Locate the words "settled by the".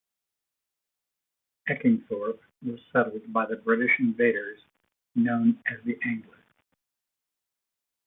2.91-3.57